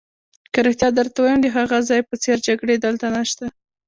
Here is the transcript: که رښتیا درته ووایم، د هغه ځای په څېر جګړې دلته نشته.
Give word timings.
که 0.53 0.59
رښتیا 0.67 0.89
درته 0.97 1.17
ووایم، 1.19 1.39
د 1.43 1.47
هغه 1.57 1.77
ځای 1.89 2.01
په 2.09 2.15
څېر 2.23 2.37
جګړې 2.47 2.75
دلته 2.85 3.05
نشته. 3.15 3.45